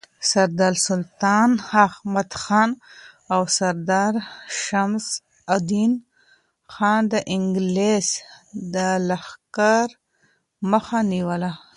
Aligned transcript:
سردار 0.29 0.73
سلطان 0.87 1.49
احمدخان 1.85 2.69
او 3.33 3.41
سردار 3.57 4.13
شمس 4.63 5.05
الدین 5.55 5.93
خان 6.73 7.01
د 7.11 7.13
انگلیس 7.35 8.07
د 8.73 8.75
لښکر 9.07 9.87
مخه 10.71 10.99
نیوله. 11.11 11.51